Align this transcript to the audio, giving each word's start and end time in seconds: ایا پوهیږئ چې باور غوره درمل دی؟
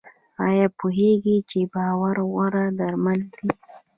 ایا 0.45 0.67
پوهیږئ 0.77 1.37
چې 1.49 1.59
باور 1.73 2.15
غوره 2.31 2.65
درمل 2.79 3.19
دی؟ 3.33 3.47